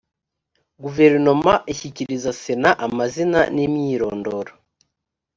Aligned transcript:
guverinoma 0.83 1.53
ishyikiriza 1.71 2.31
sena 2.41 2.71
amazina 2.85 3.39
n 3.55 3.57
‘imyirondoro. 3.65 4.51